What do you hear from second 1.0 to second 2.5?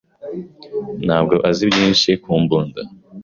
ntabwo azi byinshi ku